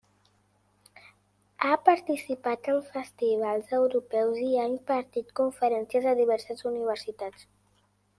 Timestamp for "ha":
1.65-1.73, 4.63-4.67